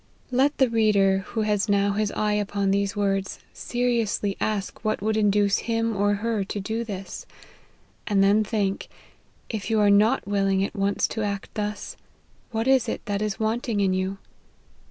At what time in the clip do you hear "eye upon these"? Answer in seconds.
2.13-2.95